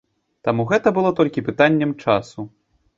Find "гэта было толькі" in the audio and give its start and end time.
0.71-1.47